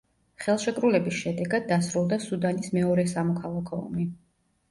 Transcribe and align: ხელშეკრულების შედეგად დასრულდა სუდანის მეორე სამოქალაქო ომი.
ხელშეკრულების 0.43 1.17
შედეგად 1.25 1.67
დასრულდა 1.73 2.19
სუდანის 2.25 2.73
მეორე 2.77 3.05
სამოქალაქო 3.13 3.79
ომი. 3.85 4.09